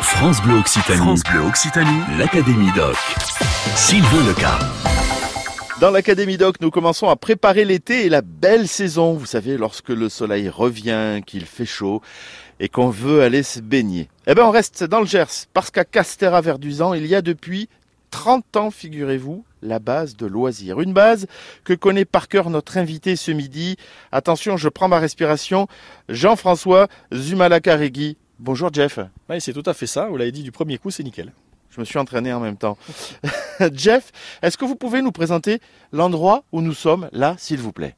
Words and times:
France 0.00 0.40
Bleu 0.42 0.54
Occitanie. 0.58 0.98
France 0.98 1.22
Bleu 1.24 1.40
Occitanie. 1.40 2.00
L'Académie 2.18 2.70
Doc. 2.74 2.96
Sylvain 3.74 4.26
Leca. 4.26 4.58
Dans 5.80 5.90
l'Académie 5.90 6.36
Doc, 6.36 6.56
nous 6.60 6.70
commençons 6.70 7.08
à 7.08 7.16
préparer 7.16 7.64
l'été 7.64 8.06
et 8.06 8.08
la 8.08 8.22
belle 8.22 8.68
saison. 8.68 9.14
Vous 9.14 9.26
savez, 9.26 9.56
lorsque 9.56 9.88
le 9.88 10.08
soleil 10.08 10.48
revient, 10.48 11.20
qu'il 11.26 11.46
fait 11.46 11.66
chaud 11.66 12.00
et 12.60 12.68
qu'on 12.68 12.90
veut 12.90 13.22
aller 13.22 13.42
se 13.42 13.60
baigner. 13.60 14.08
Eh 14.26 14.34
ben, 14.34 14.44
on 14.44 14.50
reste 14.50 14.84
dans 14.84 15.00
le 15.00 15.06
Gers 15.06 15.46
parce 15.52 15.70
qu'à 15.70 15.84
Castéra-Verduzan, 15.84 16.94
il 16.94 17.06
y 17.06 17.14
a 17.14 17.22
depuis 17.22 17.68
30 18.10 18.56
ans, 18.56 18.70
figurez-vous, 18.70 19.44
la 19.62 19.78
base 19.78 20.16
de 20.16 20.26
loisirs. 20.26 20.80
Une 20.80 20.92
base 20.92 21.26
que 21.64 21.74
connaît 21.74 22.04
par 22.04 22.28
cœur 22.28 22.50
notre 22.50 22.78
invité 22.78 23.16
ce 23.16 23.30
midi. 23.30 23.76
Attention, 24.12 24.56
je 24.56 24.68
prends 24.68 24.88
ma 24.88 24.98
respiration. 24.98 25.66
Jean-François 26.08 26.88
Zumalakaregui. 27.12 28.16
Bonjour 28.40 28.72
Jeff. 28.72 29.00
Oui, 29.28 29.40
c'est 29.40 29.52
tout 29.52 29.64
à 29.66 29.74
fait 29.74 29.88
ça. 29.88 30.06
Vous 30.06 30.16
l'avez 30.16 30.30
dit 30.30 30.44
du 30.44 30.52
premier 30.52 30.78
coup, 30.78 30.92
c'est 30.92 31.02
nickel. 31.02 31.32
Je 31.70 31.80
me 31.80 31.84
suis 31.84 31.98
entraîné 31.98 32.32
en 32.32 32.38
même 32.38 32.56
temps. 32.56 32.78
Jeff, 33.72 34.12
est-ce 34.42 34.56
que 34.56 34.64
vous 34.64 34.76
pouvez 34.76 35.02
nous 35.02 35.10
présenter 35.10 35.58
l'endroit 35.90 36.44
où 36.52 36.60
nous 36.60 36.72
sommes 36.72 37.08
là, 37.10 37.34
s'il 37.36 37.58
vous 37.58 37.72
plaît? 37.72 37.96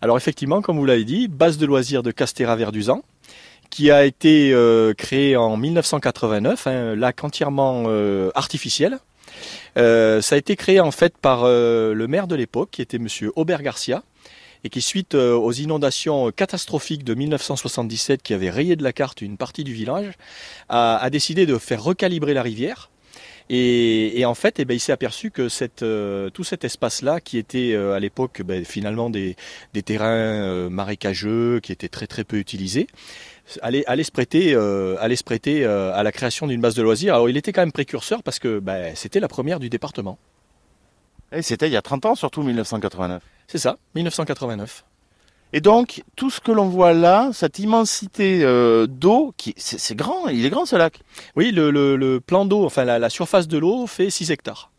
Alors 0.00 0.16
effectivement, 0.16 0.62
comme 0.62 0.78
vous 0.78 0.84
l'avez 0.84 1.04
dit, 1.04 1.26
base 1.26 1.58
de 1.58 1.66
loisirs 1.66 2.04
de 2.04 2.12
Castéra-Verduzan, 2.12 3.02
qui 3.68 3.90
a 3.90 4.04
été 4.04 4.52
euh, 4.52 4.94
créée 4.94 5.36
en 5.36 5.56
1989, 5.56 6.68
un 6.68 6.94
lac 6.94 7.24
entièrement 7.24 7.86
euh, 7.88 8.30
artificiel. 8.36 9.00
Euh, 9.78 10.22
ça 10.22 10.36
a 10.36 10.38
été 10.38 10.54
créé 10.54 10.78
en 10.78 10.92
fait 10.92 11.18
par 11.18 11.44
le 11.44 12.06
maire 12.06 12.28
de 12.28 12.36
l'époque, 12.36 12.68
qui 12.70 12.82
était 12.82 13.00
Monsieur 13.00 13.32
Aubert 13.34 13.62
Garcia, 13.62 14.04
et 14.66 14.68
qui 14.68 14.82
suite 14.82 15.14
euh, 15.14 15.34
aux 15.34 15.52
inondations 15.52 16.32
catastrophiques 16.32 17.04
de 17.04 17.14
1977 17.14 18.20
qui 18.20 18.34
avaient 18.34 18.50
rayé 18.50 18.74
de 18.74 18.82
la 18.82 18.92
carte 18.92 19.22
une 19.22 19.36
partie 19.36 19.62
du 19.62 19.72
village, 19.72 20.14
a, 20.68 21.08
décidé 21.08 21.46
de 21.46 21.56
faire 21.56 21.82
recalibrer 21.82 22.34
la 22.34 22.42
rivière. 22.42 22.90
Et, 23.48 24.18
et 24.18 24.24
en 24.24 24.34
fait, 24.34 24.58
eh 24.58 24.64
ben, 24.64 24.74
il 24.74 24.80
s'est 24.80 24.90
aperçu 24.90 25.30
que 25.30 25.46
euh, 25.82 26.30
tout 26.30 26.42
cet 26.42 26.64
espace-là, 26.64 27.20
qui 27.20 27.38
était 27.38 27.74
euh, 27.74 27.94
à 27.94 28.00
l'époque 28.00 28.42
ben, 28.42 28.64
finalement 28.64 29.08
des, 29.08 29.36
terrains 29.84 30.68
marécageux, 30.68 31.60
qui 31.60 31.70
étaient 31.70 31.88
très 31.88 32.08
très 32.08 32.24
peu 32.24 32.38
utilisés, 32.38 32.88
allait, 33.62 33.84
se 34.02 34.10
prêter, 34.10 34.56
à 34.56 36.02
la 36.02 36.10
création 36.10 36.48
d'une 36.48 36.60
base 36.60 36.74
de 36.74 36.82
loisirs. 36.82 37.14
Alors 37.14 37.30
il 37.30 37.36
était 37.36 37.52
quand 37.52 37.62
même 37.62 37.70
précurseur 37.70 38.24
parce 38.24 38.40
que 38.40 38.58
ben, 38.58 38.96
c'était 38.96 39.20
la 39.20 39.28
première 39.28 39.60
du 39.60 39.70
département. 39.70 40.18
Eh, 41.30 41.42
C'était 41.42 41.68
il 41.68 41.72
y 41.72 41.76
a 41.76 41.82
30 41.82 42.06
ans, 42.06 42.14
surtout 42.16 42.42
1989. 42.42 43.22
C'est 43.48 43.58
ça, 43.58 43.78
1989. 43.94 44.84
Et 45.52 45.60
donc, 45.60 46.02
tout 46.16 46.28
ce 46.30 46.40
que 46.40 46.50
l'on 46.50 46.68
voit 46.68 46.92
là, 46.92 47.30
cette 47.32 47.58
immensité 47.58 48.44
euh, 48.44 48.86
d'eau, 48.86 49.32
qui 49.36 49.54
c'est 49.56 49.94
grand, 49.94 50.28
il 50.28 50.44
est 50.44 50.50
grand 50.50 50.66
ce 50.66 50.76
lac. 50.76 51.00
Oui, 51.36 51.52
le, 51.52 51.70
le, 51.70 51.96
le 51.96 52.20
plan 52.20 52.44
d'eau, 52.44 52.64
enfin 52.64 52.84
la, 52.84 52.98
la 52.98 53.08
surface 53.08 53.46
de 53.46 53.56
l'eau 53.56 53.86
fait 53.86 54.10
6 54.10 54.32
hectares. 54.32 54.70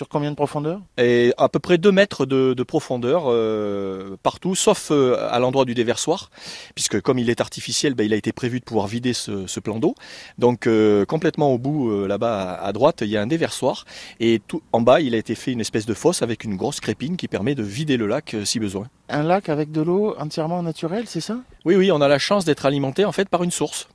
Sur 0.00 0.08
combien 0.08 0.30
de 0.30 0.34
profondeur 0.34 0.80
Et 0.96 1.34
à 1.36 1.50
peu 1.50 1.58
près 1.58 1.76
2 1.76 1.92
mètres 1.92 2.24
de, 2.24 2.54
de 2.54 2.62
profondeur 2.62 3.24
euh, 3.26 4.16
partout, 4.22 4.54
sauf 4.54 4.90
euh, 4.90 5.28
à 5.30 5.38
l'endroit 5.40 5.66
du 5.66 5.74
déversoir, 5.74 6.30
puisque 6.74 7.02
comme 7.02 7.18
il 7.18 7.28
est 7.28 7.42
artificiel, 7.42 7.92
ben, 7.92 8.04
il 8.04 8.14
a 8.14 8.16
été 8.16 8.32
prévu 8.32 8.60
de 8.60 8.64
pouvoir 8.64 8.86
vider 8.86 9.12
ce, 9.12 9.46
ce 9.46 9.60
plan 9.60 9.78
d'eau. 9.78 9.94
Donc 10.38 10.66
euh, 10.66 11.04
complètement 11.04 11.52
au 11.52 11.58
bout, 11.58 12.06
là-bas 12.06 12.52
à, 12.52 12.64
à 12.64 12.72
droite, 12.72 13.02
il 13.02 13.08
y 13.08 13.18
a 13.18 13.20
un 13.20 13.26
déversoir, 13.26 13.84
et 14.20 14.40
tout 14.48 14.62
en 14.72 14.80
bas, 14.80 15.02
il 15.02 15.14
a 15.14 15.18
été 15.18 15.34
fait 15.34 15.52
une 15.52 15.60
espèce 15.60 15.84
de 15.84 15.92
fosse 15.92 16.22
avec 16.22 16.44
une 16.44 16.56
grosse 16.56 16.80
crépine 16.80 17.18
qui 17.18 17.28
permet 17.28 17.54
de 17.54 17.62
vider 17.62 17.98
le 17.98 18.06
lac 18.06 18.34
si 18.44 18.58
besoin. 18.58 18.86
Un 19.10 19.22
lac 19.22 19.50
avec 19.50 19.70
de 19.70 19.82
l'eau 19.82 20.14
entièrement 20.18 20.62
naturelle, 20.62 21.08
c'est 21.08 21.20
ça? 21.20 21.36
Oui, 21.66 21.76
oui, 21.76 21.92
on 21.92 22.00
a 22.00 22.08
la 22.08 22.18
chance 22.18 22.46
d'être 22.46 22.64
alimenté 22.64 23.04
en 23.04 23.12
fait 23.12 23.28
par 23.28 23.42
une 23.42 23.50
source, 23.50 23.86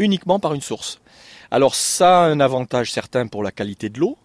uniquement 0.00 0.40
par 0.40 0.52
une 0.52 0.62
source. 0.62 0.98
Alors 1.52 1.76
ça 1.76 2.24
a 2.24 2.26
un 2.26 2.40
avantage 2.40 2.90
certain 2.90 3.28
pour 3.28 3.44
la 3.44 3.52
qualité 3.52 3.88
de 3.88 4.00
l'eau. 4.00 4.18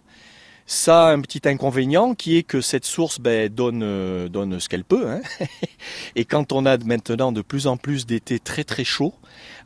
Ça 0.72 1.08
a 1.08 1.12
un 1.14 1.20
petit 1.22 1.42
inconvénient 1.50 2.14
qui 2.14 2.38
est 2.38 2.44
que 2.44 2.62
cette 2.62 2.86
source 2.86 3.20
ben, 3.20 3.50
donne, 3.50 3.82
euh, 3.82 4.30
donne 4.30 4.60
ce 4.60 4.70
qu'elle 4.70 4.84
peut. 4.84 5.10
hein. 5.10 5.22
Et 6.16 6.26
quand 6.26 6.52
on 6.52 6.64
a 6.68 6.78
maintenant 6.78 7.32
de 7.32 7.42
plus 7.42 7.66
en 7.66 7.76
plus 7.76 8.06
d'étés 8.06 8.38
très 8.38 8.64
très 8.64 8.84
chauds, 8.84 9.16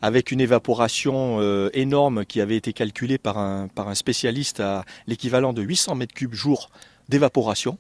avec 0.02 0.32
une 0.32 0.40
évaporation 0.40 1.42
euh, 1.42 1.70
énorme 1.74 2.24
qui 2.24 2.40
avait 2.40 2.56
été 2.56 2.72
calculée 2.72 3.18
par 3.18 3.38
un, 3.38 3.68
par 3.68 3.90
un 3.90 3.96
spécialiste 3.96 4.62
à 4.62 4.86
l'équivalent 5.06 5.52
de 5.52 5.62
800 5.62 5.96
mètres 5.96 6.14
cubes 6.14 6.34
jour 6.34 6.70
d'évaporation, 7.10 7.78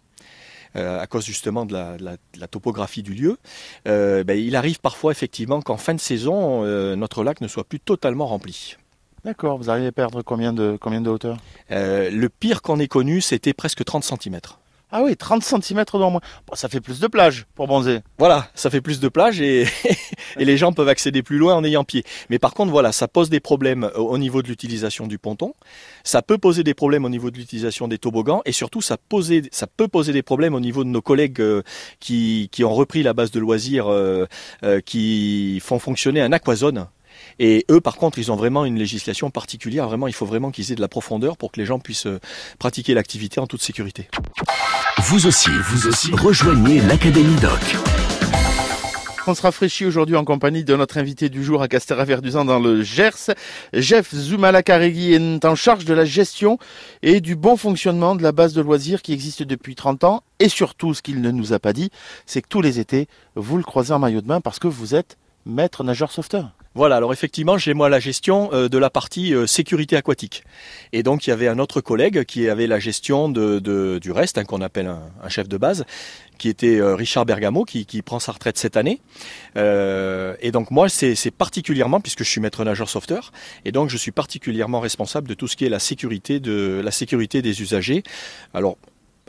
euh, 0.75 1.00
à 1.00 1.07
cause 1.07 1.25
justement 1.25 1.66
de 1.66 1.73
la, 1.73 2.47
topographie 2.50 3.03
du 3.03 3.13
lieu, 3.13 3.38
euh, 3.88 4.25
ben, 4.25 4.38
il 4.38 4.57
arrive 4.57 4.81
parfois 4.81 5.13
effectivement 5.13 5.61
qu'en 5.61 5.78
fin 5.78 5.94
de 5.94 6.01
saison, 6.01 6.66
notre 6.97 7.23
lac 7.23 7.40
ne 7.40 7.47
soit 7.47 7.63
plus 7.63 7.79
totalement 7.79 8.28
rempli. 8.28 8.75
D'accord, 9.25 9.57
vous 9.57 9.69
arrivez 9.69 9.88
à 9.88 9.91
perdre 9.94 10.22
combien 10.22 10.51
de, 10.51 10.78
combien 10.79 11.00
de 11.00 11.09
hauteur? 11.09 11.38
Euh, 11.72 12.09
le 12.09 12.28
pire 12.28 12.61
qu'on 12.61 12.78
ait 12.79 12.89
connu, 12.89 13.22
c'était 13.22 13.53
presque 13.53 13.85
30 13.85 14.03
cm. 14.03 14.39
Ah 14.95 15.01
oui, 15.01 15.16
30 15.16 15.41
cm 15.44 15.85
d'en 15.94 16.11
moins. 16.11 16.22
Bon, 16.45 16.56
ça 16.56 16.67
fait 16.67 16.81
plus 16.81 17.00
de 17.00 17.07
plage 17.07 17.47
pour 17.56 17.66
bronzer. 17.66 18.01
Voilà, 18.19 18.50
ça 18.53 18.69
fait 18.69 18.81
plus 18.81 19.00
de 19.00 19.07
plage 19.07 19.41
et, 19.41 19.66
et 20.38 20.45
les 20.45 20.56
gens 20.57 20.73
peuvent 20.73 20.89
accéder 20.89 21.23
plus 21.23 21.38
loin 21.38 21.56
en 21.56 21.63
ayant 21.63 21.85
pied. 21.85 22.03
Mais 22.29 22.38
par 22.38 22.53
contre, 22.53 22.72
voilà, 22.72 22.91
ça 22.91 23.07
pose 23.07 23.29
des 23.31 23.39
problèmes 23.39 23.89
au 23.95 24.13
au 24.13 24.17
niveau 24.19 24.44
de 24.44 24.50
l'utilisation 24.50 25.07
du 25.07 25.17
ponton. 25.17 25.55
Ça 26.03 26.22
peut 26.22 26.38
poser 26.38 26.63
des 26.63 26.75
problèmes 26.75 27.05
au 27.05 27.09
niveau 27.09 27.31
de 27.31 27.38
l'utilisation 27.38 27.88
des 27.88 27.97
toboggans 27.97 28.41
et 28.45 28.51
surtout, 28.51 28.81
ça, 28.81 28.97
ça 29.51 29.67
peut 29.67 29.88
poser 29.88 30.13
des 30.13 30.22
problèmes 30.22 30.53
au 30.53 30.59
niveau 30.59 30.84
de 30.84 30.90
nos 30.90 31.01
collègues 31.01 31.41
euh, 31.41 31.63
qui, 32.00 32.50
qui 32.51 32.63
ont 32.63 32.73
repris 32.75 33.01
la 33.01 33.13
base 33.13 33.31
de 33.31 33.40
loisirs, 33.40 33.88
euh, 33.88 34.28
qui 34.85 35.59
font 35.61 35.79
fonctionner 35.79 36.22
un 36.22 36.34
aquazone. 36.34 36.88
Et 37.40 37.66
eux, 37.69 37.81
par 37.81 37.97
contre, 37.97 38.19
ils 38.19 38.31
ont 38.31 38.35
vraiment 38.35 38.66
une 38.66 38.78
législation 38.78 39.29
particulière. 39.29 39.88
Vraiment, 39.88 40.07
il 40.07 40.13
faut 40.13 40.25
vraiment 40.25 40.51
qu'ils 40.51 40.72
aient 40.72 40.75
de 40.75 40.81
la 40.81 40.88
profondeur 40.88 41.38
pour 41.38 41.51
que 41.51 41.59
les 41.59 41.66
gens 41.66 41.79
puissent 41.79 42.07
euh, 42.07 42.19
pratiquer 42.59 42.94
l'activité 42.94 43.40
en 43.40 43.47
toute 43.47 43.62
sécurité. 43.62 44.07
Vous 45.00 45.28
aussi, 45.28 45.50
vous 45.66 45.88
aussi, 45.88 46.12
rejoignez 46.12 46.81
l'Académie 46.81 47.35
Doc. 47.41 47.59
On 49.25 49.34
se 49.34 49.41
rafraîchit 49.41 49.85
aujourd'hui 49.85 50.18
en 50.18 50.25
compagnie 50.25 50.66
de 50.66 50.75
notre 50.75 50.97
invité 50.97 51.29
du 51.29 51.46
jour 51.46 51.62
à 51.62 51.69
Castéra-Verduzan 51.69 52.44
dans 52.44 52.59
le 52.59 52.84
Gers. 52.84 53.31
Jeff 53.72 54.13
Zumalakaregui 54.13 55.13
est 55.13 55.46
en 55.46 55.56
charge 55.56 55.85
de 55.85 55.94
la 55.94 56.03
gestion 56.03 56.57
et 57.03 57.22
du 57.22 57.38
bon 57.38 57.56
fonctionnement 57.56 58.16
de 58.16 58.23
la 58.23 58.34
base 58.34 58.53
de 58.53 58.62
loisirs 58.62 59.02
qui 59.02 59.13
existe 59.13 59.44
depuis 59.44 59.75
30 59.75 60.03
ans. 60.03 60.23
Et 60.40 60.50
surtout, 60.50 60.94
ce 60.94 61.02
qu'il 61.02 61.22
ne 61.22 61.31
nous 61.31 61.53
a 61.53 61.59
pas 61.59 61.72
dit, 61.72 61.90
c'est 62.25 62.41
que 62.41 62.50
tous 62.50 62.62
les 62.62 62.81
étés, 62.81 63.07
vous 63.35 63.56
le 63.56 63.63
croisez 63.63 63.94
en 63.94 64.00
maillot 64.00 64.19
de 64.19 64.28
bain 64.28 64.41
parce 64.41 64.59
que 64.59 64.68
vous 64.68 64.94
êtes 64.94 65.18
maître 65.46 65.85
nageur 65.85 66.12
sauveteur. 66.12 66.52
Voilà, 66.75 66.95
alors 66.95 67.13
effectivement, 67.13 67.59
j'ai 67.59 67.75
moi 67.75 67.88
la 67.88 68.00
gestion 68.00 68.50
euh, 68.51 68.67
de 68.67 68.79
la 68.79 68.89
partie 68.89 69.35
euh, 69.35 69.45
sécurité 69.45 69.95
aquatique. 69.95 70.44
Et 70.91 71.03
donc, 71.03 71.28
il 71.28 71.29
y 71.29 71.34
avait 71.34 71.47
un 71.47 71.59
autre 71.59 71.81
collègue 71.81 72.23
qui 72.23 72.50
avait 72.50 72.66
la 72.66 72.79
gestion 72.79 73.29
du 73.29 74.11
reste, 74.11 74.39
hein, 74.39 74.44
qu'on 74.44 74.61
appelle 74.61 74.88
un, 74.88 75.29
chef 75.29 75.47
de 75.47 75.57
base, 75.57 75.85
qui 76.39 76.50
était 76.50 76.79
euh, 76.79 76.95
Richard 76.95 77.28
Bergamo, 77.28 77.63
qui, 77.63 77.85
prend 78.01 78.19
sa 78.19 78.31
retraite 78.31 78.57
cette 78.57 78.75
année. 78.75 79.01
Et 79.56 80.51
donc, 80.51 80.72
moi, 80.72 80.89
c'est 80.89 81.31
particulièrement, 81.31 82.01
puisque 82.01 82.23
je 82.23 82.29
suis 82.29 82.41
maître 82.41 82.63
nageur 82.63 82.90
sauveteur, 82.90 83.31
et 83.66 83.72
donc 83.72 83.90
je 83.90 83.97
suis 83.97 84.11
particulièrement 84.11 84.79
responsable 84.79 85.28
de 85.28 85.35
tout 85.35 85.47
ce 85.47 85.55
qui 85.55 85.66
est 85.66 85.69
la 85.69 85.79
sécurité, 85.79 86.40
des 86.40 87.61
usagers. 87.61 88.03
Alors, 88.53 88.78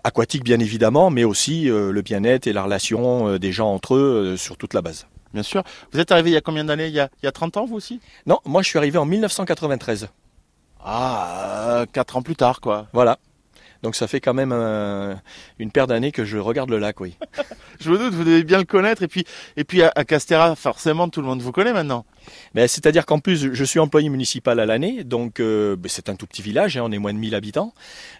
aquatique 0.02 0.44
bien 0.44 0.60
évidemment, 0.60 1.10
mais 1.10 1.24
aussi 1.24 1.64
le 1.64 2.02
bien-être 2.02 2.46
et 2.46 2.52
la 2.52 2.64
relation 2.64 3.38
des 3.38 3.52
gens 3.52 3.72
entre 3.72 3.94
eux 3.96 4.36
sur 4.36 4.56
toute 4.56 4.74
la 4.74 4.82
base. 4.82 5.06
Bien 5.34 5.42
sûr. 5.42 5.62
Vous 5.92 6.00
êtes 6.00 6.10
arrivé 6.12 6.30
il 6.30 6.34
y 6.34 6.36
a 6.36 6.40
combien 6.40 6.64
d'années? 6.64 6.86
Il, 6.86 6.94
y 6.94 7.00
a- 7.00 7.10
il 7.22 7.26
y 7.26 7.28
a 7.28 7.32
30 7.32 7.56
ans, 7.58 7.66
vous 7.66 7.74
aussi? 7.76 8.00
Non, 8.26 8.38
moi 8.46 8.62
je 8.62 8.68
suis 8.68 8.78
arrivé 8.78 8.96
en 8.98 9.04
1993. 9.04 10.08
Ah, 10.82 11.84
4 11.92 12.16
ans 12.16 12.22
plus 12.22 12.36
tard, 12.36 12.60
quoi. 12.60 12.86
Voilà. 12.92 13.18
Donc 13.82 13.94
ça 13.96 14.06
fait 14.06 14.20
quand 14.20 14.32
même 14.32 14.52
euh, 14.52 15.14
une 15.58 15.70
paire 15.70 15.86
d'années 15.86 16.10
que 16.12 16.24
je 16.24 16.38
regarde 16.38 16.70
le 16.70 16.78
lac, 16.78 17.00
oui. 17.00 17.16
Je 17.80 17.90
me 17.90 17.98
doute, 17.98 18.14
vous 18.14 18.24
devez 18.24 18.44
bien 18.44 18.58
le 18.58 18.64
connaître. 18.64 19.02
Et 19.02 19.08
puis, 19.08 19.24
et 19.56 19.64
puis 19.64 19.82
à, 19.82 19.92
à 19.94 20.04
Castéra, 20.04 20.54
forcément, 20.56 21.08
tout 21.08 21.20
le 21.20 21.26
monde 21.26 21.42
vous 21.42 21.52
connaît 21.52 21.72
maintenant. 21.72 22.06
Mais 22.54 22.68
c'est-à-dire 22.68 23.06
qu'en 23.06 23.18
plus, 23.18 23.52
je 23.52 23.64
suis 23.64 23.78
employé 23.78 24.08
municipal 24.08 24.60
à 24.60 24.66
l'année, 24.66 25.04
donc 25.04 25.40
euh, 25.40 25.76
ben, 25.76 25.88
c'est 25.88 26.08
un 26.08 26.16
tout 26.16 26.26
petit 26.26 26.42
village, 26.42 26.76
hein, 26.76 26.82
on 26.84 26.92
est 26.92 26.98
moins 26.98 27.12
de 27.12 27.18
1000 27.18 27.34
habitants. 27.34 27.72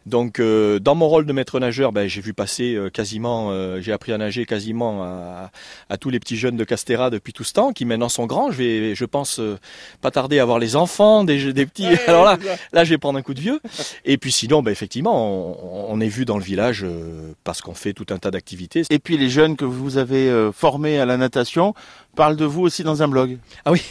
Donc 0.07 0.41
euh, 0.41 0.79
dans 0.79 0.95
mon 0.95 1.09
rôle 1.09 1.27
de 1.27 1.33
maître 1.33 1.59
nageur, 1.61 1.93
ben, 1.93 2.09
j'ai 2.09 2.21
vu 2.21 2.35
passer 2.35 2.75
euh, 2.75 2.91
quasiment, 2.91 3.51
euh, 3.51 3.81
j'ai 3.81 3.93
appris 3.93 4.13
à 4.13 4.19
nager 4.19 4.47
quasiment 4.47 5.03
à, 5.03 5.51
à 5.89 5.97
tous 5.97 6.11
les 6.11 6.21
petits 6.21 6.37
jeunes 6.37 6.57
de 6.57 6.65
Castéra 6.65 7.11
depuis 7.11 7.33
tout 7.33 7.45
ce 7.45 7.53
temps, 7.53 7.73
qui 7.73 7.85
maintenant 7.85 8.09
sont 8.09 8.27
grands. 8.27 8.51
Je 8.51 8.59
vais, 8.59 8.95
je 8.95 9.05
pense, 9.05 9.39
euh, 9.41 9.59
pas 10.01 10.11
tarder 10.11 10.39
à 10.39 10.43
avoir 10.43 10.59
les 10.59 10.77
enfants, 10.77 11.25
des, 11.25 11.53
des 11.53 11.67
petits. 11.67 11.87
Alors 12.07 12.25
là, 12.25 12.39
là, 12.73 12.85
je 12.85 12.91
vais 12.91 12.99
prendre 12.99 13.19
un 13.19 13.23
coup 13.23 13.35
de 13.35 13.41
vieux. 13.41 13.61
Et 14.05 14.19
puis 14.19 14.33
sinon, 14.33 14.63
ben, 14.63 14.71
effectivement, 14.71 15.15
on, 15.15 15.93
on 15.93 16.01
est 16.01 16.09
vu 16.09 16.25
dans 16.25 16.39
le 16.39 16.45
village 16.45 16.85
euh, 16.85 17.33
parce 17.45 17.61
qu'on 17.61 17.75
fait 17.75 17.93
tout 17.93 18.07
un 18.11 18.19
tas 18.19 18.31
d'activités. 18.31 18.83
Et 18.91 18.99
puis 18.99 19.17
les 19.17 19.29
jeunes 19.29 19.57
que 19.57 19.65
vous 19.65 19.99
avez 19.99 20.51
formés 20.53 20.99
à 20.99 21.07
la 21.07 21.17
natation 21.17 21.75
parlent 22.15 22.37
de 22.37 22.45
vous 22.45 22.63
aussi 22.63 22.83
dans 22.85 23.03
un 23.03 23.09
blog. 23.09 23.39
Ah 23.65 23.73
oui, 23.73 23.83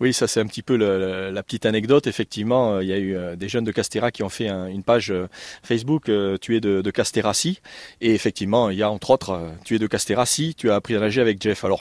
oui, 0.00 0.12
ça 0.12 0.28
c'est 0.28 0.40
un 0.40 0.46
petit 0.46 0.62
peu 0.62 0.76
le- 0.76 0.98
le- 0.98 1.30
la 1.30 1.42
petite 1.42 1.66
anecdote. 1.66 2.06
Effectivement, 2.06 2.74
euh, 2.74 2.82
il 2.82 2.88
y 2.88 2.92
a 2.92 2.98
eu 2.98 3.16
euh, 3.16 3.36
des 3.36 3.48
jeunes 3.48 3.64
de 3.64 3.72
Castéra 3.72 4.10
qui 4.10 4.22
ont 4.22 4.28
fait 4.28 4.48
un- 4.48 4.66
une 4.66 4.82
page 4.82 5.10
euh, 5.10 5.28
Facebook 5.62 6.08
euh, 6.08 6.36
Tu 6.40 6.56
es 6.56 6.60
de, 6.60 6.82
de 6.82 6.90
Castéra-ci. 6.90 7.60
Et 8.00 8.14
effectivement, 8.14 8.70
il 8.70 8.78
y 8.78 8.82
a 8.82 8.90
entre 8.90 9.10
autres 9.10 9.40
Tu 9.64 9.74
es 9.74 9.78
de 9.78 9.86
Castéra-ci, 9.86 10.54
tu 10.56 10.70
as 10.70 10.74
appris 10.76 10.94
à 10.96 11.00
nager 11.00 11.20
avec 11.20 11.42
Jeff. 11.42 11.64
Alors, 11.64 11.80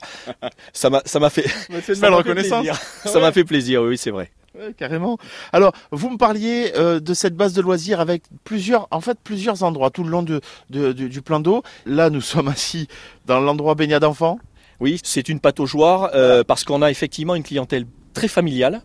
ça 0.74 0.90
m'a 0.90 1.02
ça 1.06 1.20
m'a 1.20 1.30
fait, 1.30 1.46
une 1.70 1.82
ça 1.82 1.94
belle 1.94 1.98
fait 1.98 2.08
reconnaissance. 2.10 2.64
plaisir. 2.66 2.80
Ça 3.06 3.20
m'a 3.20 3.32
fait 3.32 3.44
plaisir, 3.46 3.82
oui, 3.84 3.98
c'est 3.98 4.12
vrai. 4.12 4.32
Ouais, 4.58 4.74
carrément. 4.76 5.18
Alors, 5.54 5.74
vous 5.92 6.10
me 6.10 6.18
parliez 6.18 6.72
euh, 6.76 7.00
de 7.00 7.14
cette 7.14 7.36
base 7.36 7.54
de 7.54 7.62
loisirs 7.62 8.00
avec 8.00 8.24
plusieurs, 8.44 8.88
en 8.90 9.00
fait, 9.00 9.18
plusieurs 9.24 9.62
endroits 9.64 9.92
tout 9.92 10.04
le 10.04 10.10
long 10.10 10.24
de, 10.24 10.42
de- 10.72 10.92
du- 10.92 11.08
du 11.08 11.22
plan 11.22 11.40
d'eau. 11.40 11.62
Là, 11.86 12.10
nous 12.10 12.20
sommes 12.22 12.48
assis 12.48 12.88
dans 13.28 13.40
l'endroit 13.40 13.76
baignade 13.76 14.02
d'enfants. 14.02 14.40
Oui, 14.80 15.00
c'est 15.04 15.28
une 15.30 15.40
pataugeoire 15.40 16.12
euh, 16.16 16.44
parce 16.44 16.64
qu'on 16.64 16.82
a 16.82 16.90
effectivement 16.92 17.36
une 17.36 17.44
clientèle 17.44 17.86
très 18.14 18.28
familiale 18.28 18.82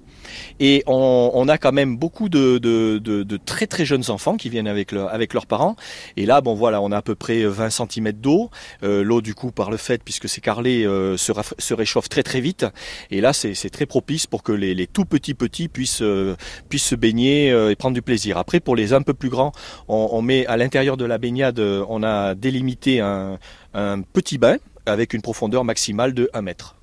et 0.61 0.83
on, 0.87 1.31
on 1.35 1.49
a 1.49 1.57
quand 1.57 1.73
même 1.73 1.97
beaucoup 1.97 2.29
de, 2.29 2.59
de- 2.59 2.99
de- 2.99 3.23
de 3.23 3.37
très 3.37 3.67
très 3.67 3.85
jeunes 3.85 4.11
enfants 4.11 4.37
qui 4.37 4.49
viennent 4.51 4.67
avec, 4.69 4.91
leur- 4.93 5.13
avec 5.13 5.33
leurs 5.35 5.47
parents. 5.47 5.77
Et 6.17 6.27
là, 6.27 6.41
bon 6.41 6.55
voilà, 6.55 6.81
on 6.83 6.91
a 6.93 6.97
à 6.99 7.03
peu 7.03 7.15
près 7.15 7.45
20 7.45 7.71
cm 7.71 8.13
d'eau. 8.13 8.51
Euh, 8.83 9.03
L'eau 9.03 9.21
du 9.21 9.35
coup, 9.35 9.51
par 9.53 9.71
le 9.71 9.77
fait, 9.77 10.03
puisque 10.03 10.29
c'est 10.29 10.41
carrelé, 10.41 10.85
euh, 10.85 11.17
se, 11.17 11.75
réchauffe 11.75 12.09
très 12.09 12.23
très 12.23 12.41
vite. 12.41 12.67
Et 13.11 13.21
là, 13.21 13.33
c'est 13.33 13.55
très 13.71 13.87
propice 13.87 14.27
pour 14.27 14.43
que 14.43 14.53
les, 14.53 14.75
les 14.75 14.87
tout 14.87 15.05
petits 15.05 15.35
petits 15.35 15.69
puissent, 15.69 16.03
euh, 16.03 16.35
puissent 16.69 16.87
se 16.89 16.95
baigner 16.97 17.51
euh, 17.53 17.71
et 17.71 17.77
prendre 17.77 17.95
du 17.95 18.03
plaisir. 18.03 18.37
Après, 18.37 18.61
pour 18.61 18.77
les 18.77 18.93
un 18.93 19.03
peu 19.03 19.15
plus 19.15 19.31
grands, 19.31 19.53
on, 19.89 20.09
on 20.13 20.23
met 20.23 20.47
à 20.47 20.57
l'intérieur 20.57 20.97
de 20.97 21.05
la 21.05 21.19
baignade, 21.19 21.61
on 21.61 22.03
a 22.03 22.35
délimité 22.35 23.01
un, 23.01 23.39
un 23.75 24.01
petit 24.03 24.39
bain 24.39 24.57
avec 24.87 25.15
une 25.15 25.23
profondeur 25.23 25.65
maximale 25.65 26.15
de 26.15 26.31
1 26.33 26.43
mètre. 26.43 26.77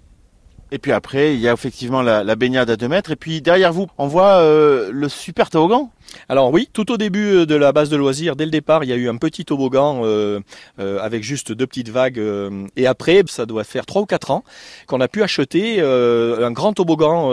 Et 0.74 0.80
puis 0.80 0.94
après, 0.94 1.34
il 1.34 1.42
y 1.42 1.50
a 1.50 1.54
effectivement 1.54 2.02
la, 2.02 2.24
la 2.24 2.36
baignade 2.36 2.70
à 2.70 2.78
2 2.78 2.88
mètres. 2.88 3.12
Et 3.12 3.18
puis 3.18 3.42
derrière 3.42 3.74
vous, 3.74 3.88
on 3.98 4.08
voit 4.08 4.38
euh, 4.38 4.90
le 4.92 5.10
super 5.10 5.50
toboggan. 5.50 5.92
Alors 6.30 6.52
oui, 6.52 6.70
tout 6.72 6.92
au 6.92 6.98
début 6.98 7.34
euh, 7.34 7.46
de 7.46 7.56
la 7.56 7.74
base 7.74 7.90
de 7.90 7.98
loisirs, 7.98 8.38
dès 8.38 8.46
le 8.46 8.52
départ, 8.52 8.86
il 8.86 8.90
y 8.90 8.94
a 8.94 8.96
eu 8.96 9.10
un 9.10 9.18
petit 9.18 9.44
toboggan 9.44 10.02
euh, 10.04 10.40
euh, 10.80 11.00
avec 11.02 11.24
juste 11.24 11.52
deux 11.52 11.68
petites 11.68 11.90
vagues. 11.90 12.22
et 12.78 12.88
après, 12.88 13.24
ça 13.28 13.46
doit 13.46 13.66
faire 13.66 13.86
trois 13.86 14.02
ou 14.02 14.06
quatre 14.06 14.32
ans 14.32 14.44
qu'on 14.88 15.02
a 15.02 15.08
pu 15.08 15.24
acheter 15.24 15.82
un 15.82 16.52
grand 16.52 16.74
toboggan 16.74 17.32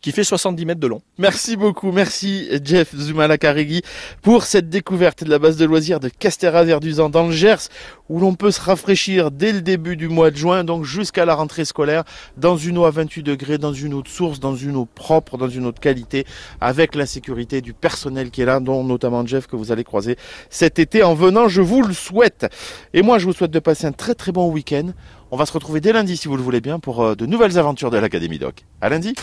qui 0.00 0.12
fait 0.12 0.24
70 0.24 0.66
mètres 0.66 0.80
de 0.80 0.86
long. 0.86 1.00
Merci 1.18 1.56
beaucoup, 1.56 1.92
merci 1.92 2.48
Jeff 2.64 2.94
Zumalakaregi 2.96 3.82
pour 4.22 4.44
cette 4.44 4.68
découverte 4.68 5.24
de 5.24 5.30
la 5.30 5.38
base 5.38 5.56
de 5.56 5.64
loisirs 5.64 6.00
de 6.00 6.08
Castéra-Verduzan 6.08 7.08
dans 7.08 7.26
le 7.26 7.32
Gers 7.32 7.68
où 8.08 8.18
l'on 8.18 8.34
peut 8.34 8.50
se 8.50 8.60
rafraîchir 8.60 9.30
dès 9.30 9.52
le 9.52 9.60
début 9.60 9.96
du 9.96 10.08
mois 10.08 10.30
de 10.30 10.36
juin, 10.36 10.64
donc 10.64 10.84
jusqu'à 10.84 11.24
la 11.24 11.34
rentrée 11.34 11.64
scolaire, 11.64 12.04
dans 12.36 12.56
une 12.56 12.78
eau 12.78 12.84
à 12.84 12.90
28 12.90 13.22
degrés, 13.22 13.58
dans 13.58 13.72
une 13.72 13.94
eau 13.94 14.02
de 14.02 14.08
source, 14.08 14.40
dans 14.40 14.56
une 14.56 14.76
eau 14.76 14.86
propre, 14.86 15.36
dans 15.36 15.48
une 15.48 15.66
eau 15.66 15.72
de 15.72 15.78
qualité, 15.78 16.24
avec 16.60 16.94
la 16.94 17.06
sécurité 17.06 17.60
du 17.60 17.74
personnel 17.74 18.30
qui 18.30 18.42
est 18.42 18.46
là, 18.46 18.60
dont 18.60 18.82
notamment 18.82 19.26
Jeff 19.26 19.46
que 19.46 19.56
vous 19.56 19.72
allez 19.72 19.84
croiser 19.84 20.16
cet 20.48 20.78
été 20.78 21.02
en 21.02 21.14
venant, 21.14 21.48
je 21.48 21.60
vous 21.60 21.82
le 21.82 21.92
souhaite. 21.92 22.46
Et 22.94 23.02
moi, 23.02 23.18
je 23.18 23.26
vous 23.26 23.32
souhaite 23.32 23.50
de 23.50 23.58
passer 23.58 23.86
un 23.86 23.92
très 23.92 24.14
très 24.14 24.32
bon 24.32 24.50
week-end. 24.50 24.92
On 25.30 25.36
va 25.36 25.44
se 25.44 25.52
retrouver 25.52 25.80
dès 25.80 25.92
lundi, 25.92 26.16
si 26.16 26.26
vous 26.26 26.36
le 26.36 26.42
voulez 26.42 26.60
bien, 26.60 26.78
pour 26.78 27.04
euh, 27.04 27.14
de 27.14 27.26
nouvelles 27.26 27.58
aventures 27.58 27.90
de 27.90 27.98
l'Académie 27.98 28.38
Doc. 28.38 28.64
À 28.80 28.88
lundi 28.88 29.14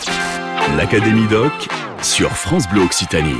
L'Académie 0.77 1.27
Doc 1.27 1.51
sur 2.01 2.29
France 2.31 2.67
Bleu 2.69 2.81
Occitanie. 2.81 3.33